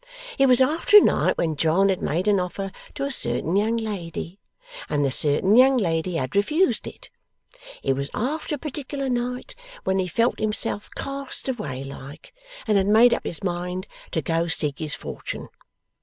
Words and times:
It 0.39 0.47
was 0.47 0.61
after 0.61 0.97
a 0.97 0.99
night 0.99 1.37
when 1.37 1.55
John 1.55 1.89
had 1.89 2.01
made 2.01 2.27
an 2.27 2.39
offer 2.39 2.71
to 2.95 3.03
a 3.05 3.11
certain 3.11 3.55
young 3.55 3.77
lady, 3.77 4.39
and 4.89 5.05
the 5.05 5.11
certain 5.11 5.55
young 5.55 5.77
lady 5.77 6.15
had 6.15 6.35
refused 6.35 6.87
it. 6.87 7.11
It 7.83 7.93
was 7.93 8.09
after 8.15 8.55
a 8.55 8.57
particular 8.57 9.09
night, 9.09 9.53
when 9.83 9.99
he 9.99 10.07
felt 10.07 10.39
himself 10.39 10.89
cast 10.97 11.47
away 11.49 11.83
like, 11.83 12.33
and 12.65 12.77
had 12.79 12.87
made 12.87 13.13
up 13.13 13.25
his 13.25 13.43
mind 13.43 13.85
to 14.09 14.23
go 14.23 14.47
seek 14.47 14.79
his 14.79 14.95
fortune. 14.95 15.49